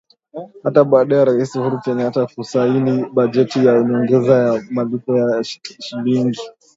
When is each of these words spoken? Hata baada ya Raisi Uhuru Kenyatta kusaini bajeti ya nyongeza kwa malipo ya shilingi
Hata 0.63 0.83
baada 0.83 1.15
ya 1.17 1.25
Raisi 1.25 1.59
Uhuru 1.59 1.79
Kenyatta 1.81 2.25
kusaini 2.25 3.05
bajeti 3.13 3.65
ya 3.65 3.83
nyongeza 3.83 4.51
kwa 4.51 4.63
malipo 4.71 5.17
ya 5.17 5.43
shilingi 5.79 6.41